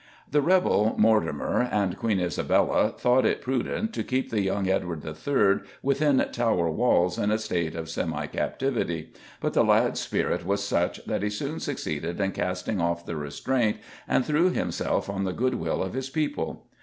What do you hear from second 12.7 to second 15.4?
off the restraint and threw himself on the